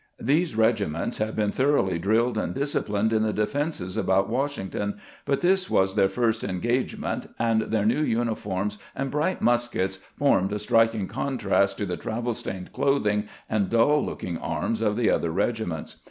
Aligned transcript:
These 0.23 0.55
regiments 0.55 1.19
had 1.19 1.35
been 1.35 1.51
thoroughly 1.51 1.99
drilled 1.99 2.35
and 2.35 2.55
disciplined 2.55 3.13
in 3.13 3.21
the 3.21 3.31
defenses 3.31 3.97
about 3.97 4.29
Washing 4.31 4.71
ton, 4.71 4.99
but 5.25 5.41
this 5.41 5.69
was 5.69 5.93
their 5.93 6.09
first 6.09 6.43
engagement, 6.43 7.29
and 7.37 7.69
their 7.71 7.85
new 7.85 8.01
uniforms 8.01 8.79
and 8.95 9.11
bright 9.11 9.43
muskets 9.43 9.97
formed 10.17 10.51
a 10.53 10.57
striking 10.57 11.07
contrast 11.07 11.77
to 11.77 11.85
the 11.85 11.97
travel 11.97 12.33
stained 12.33 12.73
clothing 12.73 13.27
and 13.47 13.69
dull 13.69 14.03
looking 14.03 14.39
arms 14.39 14.81
of 14.81 14.95
the 14.95 15.11
other 15.11 15.29
regiments. 15.29 15.97